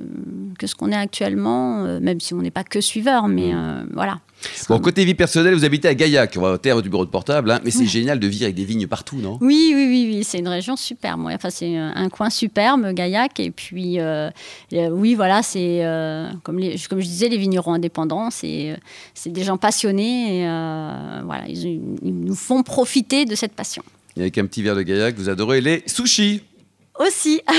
que 0.57 0.67
ce 0.67 0.75
qu'on 0.75 0.91
est 0.91 0.95
actuellement, 0.95 1.83
euh, 1.85 1.99
même 1.99 2.19
si 2.19 2.33
on 2.33 2.41
n'est 2.41 2.51
pas 2.51 2.63
que 2.63 2.81
suiveur, 2.81 3.27
mais 3.27 3.53
euh, 3.53 3.83
voilà. 3.93 4.19
Bon, 4.69 4.79
côté 4.79 5.03
vie 5.03 5.15
personnelle, 5.15 5.55
vous 5.55 5.65
habitez 5.65 5.87
à 5.87 5.95
Gaillac, 5.95 6.35
on 6.37 6.41
va 6.41 6.51
au 6.53 6.57
terme 6.57 6.81
du 6.83 6.89
bureau 6.89 7.05
de 7.05 7.09
portable, 7.09 7.49
hein, 7.49 7.59
mais 7.63 7.71
c'est 7.71 7.87
génial 7.87 8.19
de 8.19 8.27
vivre 8.27 8.43
avec 8.43 8.55
des 8.55 8.65
vignes 8.65 8.85
partout, 8.85 9.17
non? 9.17 9.39
Oui, 9.41 9.71
oui, 9.73 9.87
oui, 9.89 10.11
oui, 10.17 10.23
c'est 10.23 10.37
une 10.37 10.47
région 10.47 10.75
superbe. 10.75 11.25
ouais. 11.25 11.33
Enfin, 11.33 11.49
c'est 11.49 11.75
un 11.75 11.93
un 11.95 12.09
coin 12.09 12.29
superbe, 12.29 12.93
Gaillac. 12.93 13.39
Et 13.39 13.49
puis, 13.49 13.99
euh, 13.99 14.29
euh, 14.73 14.89
oui, 14.91 15.15
voilà, 15.15 15.41
c'est 15.41 15.83
euh, 15.83 16.29
comme, 16.43 16.59
les- 16.59 16.75
comme 16.87 16.99
je 16.99 17.05
disais, 17.07 17.29
les 17.29 17.37
vignerons 17.37 17.73
indépendants, 17.73 18.29
c'est 18.29 18.71
euh, 18.73 18.75
des 19.31 19.43
gens 19.43 19.57
passionnés. 19.57 20.41
Et, 20.41 20.47
euh, 20.47 21.21
voilà, 21.25 21.45
ils, 21.47 21.81
ils 22.03 22.13
nous 22.13 22.35
font 22.35 22.61
profiter 22.61 23.25
de 23.25 23.33
cette 23.33 23.53
passion. 23.53 23.81
Et 24.15 24.21
avec 24.21 24.37
un 24.37 24.45
petit 24.45 24.61
verre 24.61 24.75
de 24.75 24.83
Gaillac, 24.83 25.15
vous 25.17 25.29
adorez 25.29 25.61
les 25.61 25.81
sushis. 25.87 26.43
Aussi, 26.99 27.41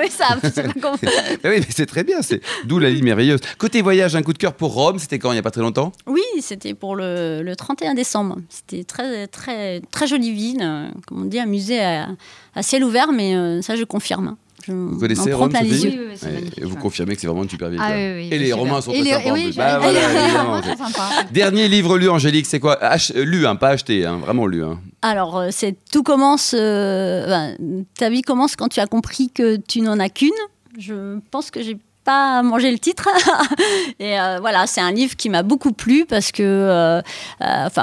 oui, 0.00 0.10
ça, 0.10 0.38
c'est 0.54 0.80
pas 0.80 0.92
oui, 1.02 1.38
mais 1.44 1.66
c'est 1.68 1.86
très 1.86 2.04
bien, 2.04 2.22
c'est 2.22 2.40
d'où 2.64 2.78
la 2.78 2.88
ligne 2.90 3.04
merveilleuse. 3.04 3.40
Côté 3.58 3.82
voyage, 3.82 4.16
un 4.16 4.22
coup 4.22 4.32
de 4.32 4.38
cœur 4.38 4.54
pour 4.54 4.72
Rome, 4.72 4.98
c'était 4.98 5.18
quand 5.18 5.30
Il 5.30 5.34
n'y 5.34 5.40
a 5.40 5.42
pas 5.42 5.50
très 5.50 5.60
longtemps? 5.60 5.92
Oui, 6.06 6.22
c'était 6.40 6.74
pour 6.74 6.96
le, 6.96 7.42
le 7.42 7.56
31 7.56 7.94
décembre. 7.94 8.38
C'était 8.48 8.84
très, 8.84 9.26
très, 9.26 9.80
très 9.90 10.06
jolie 10.06 10.32
ville, 10.32 10.60
euh, 10.62 10.88
comme 11.06 11.22
on 11.22 11.24
dit, 11.26 11.38
un 11.38 11.46
musée 11.46 11.80
à, 11.80 12.08
à 12.54 12.62
ciel 12.62 12.82
ouvert, 12.84 13.12
mais 13.12 13.36
euh, 13.36 13.60
ça, 13.62 13.76
je 13.76 13.84
confirme. 13.84 14.36
Je, 14.62 14.72
Vous 14.72 14.98
connaissez 14.98 15.32
Rome, 15.32 15.50
Sophie. 15.52 15.68
Oui, 15.88 16.00
oui, 16.22 16.50
et 16.56 16.64
Vous 16.64 16.76
confirmez 16.76 17.14
que 17.14 17.20
c'est 17.20 17.26
vraiment 17.26 17.42
une 17.42 17.50
super 17.50 17.68
ville. 17.68 17.80
Ah 17.82 17.88
quoi. 17.88 17.96
oui, 17.96 18.12
oui, 18.16 18.28
et 18.30 18.38
les. 18.38 18.52
Romains 18.52 18.80
sont 18.80 18.92
Et 18.92 19.00
très 19.02 19.34
les- 19.34 19.52
sympas. 19.52 19.78
Bah, 19.78 19.78
voilà, 19.82 21.20
les-. 21.26 21.32
Dernier 21.32 21.68
livre 21.68 21.98
lu, 21.98 22.08
Angélique, 22.08 22.46
c'est 22.46 22.60
quoi? 22.60 22.78
Ach- 22.80 23.12
Lu, 23.14 23.46
hein, 23.46 23.56
pas 23.56 23.70
acheté, 23.70 24.04
hein, 24.06 24.18
vraiment 24.18 24.46
lu. 24.46 24.64
hein. 24.64 24.80
Alors, 25.02 25.36
euh, 25.38 25.48
c'est 25.50 25.76
tout 25.90 26.02
commence. 26.02 26.54
euh, 26.56 27.26
ben, 27.26 27.84
ta 27.98 28.08
vie 28.10 28.22
commence 28.22 28.56
quand 28.56 28.68
tu 28.68 28.80
as 28.80 28.86
compris 28.86 29.30
que 29.30 29.56
tu 29.56 29.80
n'en 29.80 29.98
as 29.98 30.08
qu'une. 30.08 30.30
Je 30.78 31.18
pense 31.30 31.50
que 31.50 31.62
j'ai 31.62 31.76
pas 32.04 32.42
mangé 32.42 32.70
le 32.72 32.78
titre. 32.78 33.08
Et 33.98 34.18
euh, 34.18 34.38
voilà, 34.40 34.66
c'est 34.66 34.80
un 34.80 34.92
livre 34.92 35.16
qui 35.16 35.28
m'a 35.28 35.42
beaucoup 35.42 35.72
plu 35.72 36.04
parce 36.08 36.32
que, 36.32 36.42
euh, 36.42 36.98
euh, 36.98 37.02
enfin, 37.40 37.82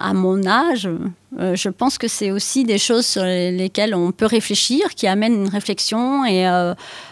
à 0.00 0.12
mon 0.14 0.44
âge, 0.46 0.88
je 1.38 1.68
pense 1.70 1.96
que 1.96 2.08
c'est 2.08 2.30
aussi 2.30 2.64
des 2.64 2.76
choses 2.78 3.06
sur 3.06 3.24
les- 3.24 3.50
lesquelles 3.52 3.94
on 3.94 4.12
peut 4.12 4.26
réfléchir, 4.26 4.90
qui 4.94 5.06
amènent 5.06 5.34
une 5.44 5.48
réflexion. 5.48 6.24
Et 6.26 6.42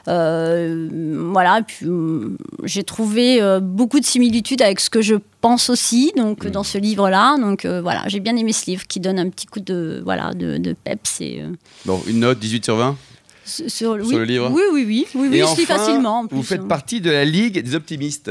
voilà, 0.06 1.60
euh, 1.82 2.28
j'ai 2.64 2.82
trouvé 2.82 3.40
beaucoup 3.62 4.00
de 4.00 4.04
similitudes 4.04 4.62
avec 4.62 4.80
ce 4.80 4.90
que 4.90 5.00
je 5.02 5.14
pense 5.40 5.70
aussi, 5.70 6.12
donc 6.16 6.46
dans 6.46 6.64
ce 6.64 6.78
livre-là. 6.78 7.36
Donc 7.38 7.64
voilà, 7.64 8.02
j'ai 8.08 8.20
bien 8.20 8.36
aimé 8.36 8.52
ce 8.52 8.66
livre 8.66 8.86
qui 8.86 9.00
donne 9.00 9.18
un 9.18 9.28
petit 9.30 9.46
coup 9.46 9.60
de 9.60 10.02
voilà 10.04 10.34
de, 10.34 10.58
de 10.58 10.72
peps 10.74 11.20
et 11.20 11.42
Bon, 11.86 12.00
une 12.06 12.20
note, 12.20 12.38
18 12.38 12.64
sur 12.64 12.76
20 12.76 12.96
sur, 13.50 13.70
sur- 13.70 13.92
oui, 13.92 14.14
le 14.14 14.24
livre 14.24 14.50
Oui, 14.52 14.62
oui, 14.72 14.84
oui, 14.86 15.06
oui, 15.14 15.28
oui, 15.30 15.38
Et 15.38 15.44
je 15.46 15.56
lis 15.60 15.66
facilement. 15.66 16.20
en 16.20 16.26
Vous 16.30 16.42
faites 16.42 16.66
partie 16.68 17.00
de 17.00 17.10
la 17.10 17.24
Ligue 17.24 17.62
des 17.62 17.74
optimistes. 17.74 18.30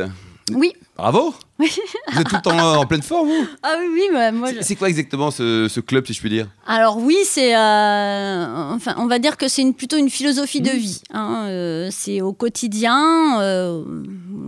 Oui. 0.51 0.73
Bravo 0.97 1.33
Vous 1.59 1.65
êtes 2.19 2.27
tout 2.27 2.35
le 2.35 2.41
temps 2.41 2.57
en, 2.57 2.77
en 2.81 2.85
pleine 2.87 3.03
forme, 3.03 3.27
vous? 3.29 3.47
Ah 3.61 3.75
oui, 3.79 3.85
oui, 3.93 4.01
mais 4.11 4.31
moi. 4.31 4.49
je- 4.51 4.61
C'est- 4.61 4.75
quoi 4.75 4.89
exactement 4.89 5.29
ce, 5.29 5.67
ce 5.69 5.79
club, 5.79 6.07
si 6.07 6.13
je 6.13 6.19
puis 6.19 6.29
dire? 6.31 6.47
Alors 6.65 6.97
oui, 6.97 7.15
c'est, 7.23 7.55
euh, 7.55 8.73
enfin, 8.73 8.95
on 8.97 9.05
va 9.05 9.19
dire 9.19 9.37
que 9.37 9.47
c'est 9.47 9.61
une, 9.61 9.75
plutôt 9.75 9.97
une 9.97 10.09
philosophie 10.09 10.61
Mmh. 10.61 10.63
de 10.65 10.69
vie. 10.71 11.01
hein, 11.13 11.45
euh, 11.49 11.89
c'est 11.91 12.21
au 12.21 12.33
quotidien, 12.33 13.39
euh, 13.41 13.83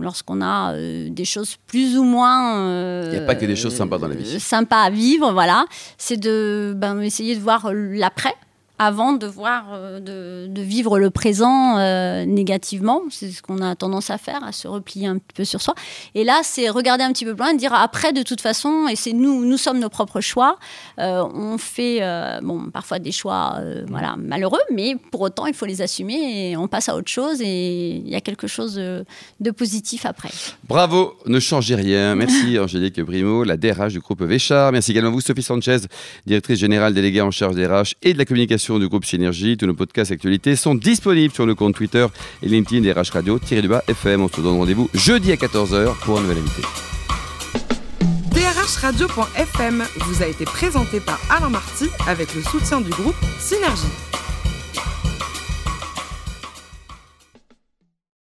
lorsqu'on 0.00 0.42
a 0.42 0.74
des 0.76 1.24
choses 1.24 1.56
plus 1.68 1.96
ou 1.96 2.02
moins. 2.02 3.06
Il 3.08 3.14
y 3.14 3.18
a 3.18 3.20
pas 3.22 3.36
que 3.36 3.46
des 3.46 3.56
choses 3.56 3.74
sympas 3.74 3.98
dans 3.98 4.08
la 4.08 4.16
vie. 4.16 4.40
Sympas 4.40 4.82
à 4.82 4.90
vivre, 4.90 5.32
voilà. 5.32 5.66
C'est 5.98 6.16
de 6.18 6.74
ben, 6.76 7.00
essayer 7.00 7.36
de 7.36 7.40
voir 7.40 7.70
l'après. 7.72 8.34
Avant 8.84 9.12
de 9.12 9.28
voir, 9.28 9.66
euh, 9.74 10.00
de, 10.00 10.52
de 10.52 10.60
vivre 10.60 10.98
le 10.98 11.10
présent 11.10 11.78
euh, 11.78 12.24
négativement, 12.24 13.02
c'est 13.10 13.30
ce 13.30 13.40
qu'on 13.40 13.62
a 13.62 13.76
tendance 13.76 14.10
à 14.10 14.18
faire, 14.18 14.42
à 14.42 14.50
se 14.50 14.66
replier 14.66 15.06
un 15.06 15.18
petit 15.18 15.34
peu 15.36 15.44
sur 15.44 15.62
soi. 15.62 15.76
Et 16.16 16.24
là, 16.24 16.40
c'est 16.42 16.68
regarder 16.68 17.04
un 17.04 17.12
petit 17.12 17.24
peu 17.24 17.32
plus 17.32 17.44
loin 17.44 17.52
et 17.52 17.56
dire 17.56 17.72
après, 17.72 18.12
de 18.12 18.24
toute 18.24 18.40
façon, 18.40 18.88
et 18.90 18.96
c'est 18.96 19.12
nous, 19.12 19.44
nous 19.44 19.56
sommes 19.56 19.78
nos 19.78 19.88
propres 19.88 20.20
choix. 20.20 20.58
Euh, 20.98 21.22
on 21.32 21.58
fait, 21.58 21.98
euh, 22.00 22.40
bon, 22.42 22.70
parfois 22.72 22.98
des 22.98 23.12
choix, 23.12 23.60
voilà, 23.88 24.16
malheureux, 24.18 24.58
mais 24.72 24.96
pour 25.12 25.20
autant, 25.20 25.46
il 25.46 25.54
faut 25.54 25.66
les 25.66 25.80
assumer 25.80 26.50
et 26.50 26.56
on 26.56 26.66
passe 26.66 26.88
à 26.88 26.96
autre 26.96 27.10
chose 27.10 27.40
et 27.40 28.02
il 28.04 28.08
y 28.08 28.16
a 28.16 28.20
quelque 28.20 28.48
chose 28.48 28.74
de, 28.74 29.04
de 29.38 29.50
positif 29.52 30.06
après. 30.06 30.30
Bravo, 30.68 31.14
ne 31.26 31.38
changez 31.38 31.76
rien. 31.76 32.16
Merci 32.16 32.58
Angélique 32.58 33.00
Brimo, 33.00 33.44
la 33.44 33.56
DRH 33.56 33.92
du 33.92 34.00
groupe 34.00 34.22
Véchard. 34.22 34.72
Merci 34.72 34.90
également 34.90 35.10
à 35.10 35.12
vous 35.12 35.20
Sophie 35.20 35.44
Sanchez, 35.44 35.78
directrice 36.26 36.58
générale 36.58 36.94
déléguée 36.94 37.20
en 37.20 37.30
charge 37.30 37.54
des 37.54 37.66
RH 37.66 37.94
et 38.02 38.12
de 38.12 38.18
la 38.18 38.24
communication 38.24 38.71
du 38.78 38.88
groupe 38.88 39.04
Synergie. 39.04 39.56
Tous 39.56 39.66
nos 39.66 39.74
podcasts 39.74 40.12
actualités 40.12 40.56
sont 40.56 40.74
disponibles 40.74 41.34
sur 41.34 41.46
le 41.46 41.54
compte 41.54 41.74
Twitter 41.74 42.06
et 42.42 42.48
LinkedIn 42.48 42.82
des 42.82 42.92
RH 42.92 43.12
Radio 43.12 43.38
du 43.38 43.68
bas 43.68 43.82
FM. 43.88 44.22
On 44.22 44.28
se 44.28 44.40
donne 44.40 44.58
rendez-vous 44.58 44.88
jeudi 44.94 45.32
à 45.32 45.36
14h 45.36 45.94
pour 46.00 46.18
un 46.18 46.22
nouvel 46.22 46.38
invité. 46.38 46.62
DRHradio.fm 48.32 49.84
vous 50.00 50.22
a 50.22 50.26
été 50.26 50.44
présenté 50.44 51.00
par 51.00 51.20
Alain 51.30 51.50
Marty 51.50 51.88
avec 52.06 52.34
le 52.34 52.42
soutien 52.42 52.80
du 52.80 52.90
groupe 52.90 53.16
Synergie. 53.38 53.82